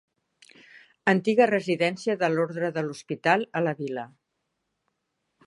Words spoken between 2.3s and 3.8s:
l'ordre de l'Hospital a la